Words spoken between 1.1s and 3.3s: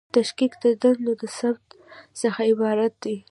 د تثبیت څخه عبارت دی.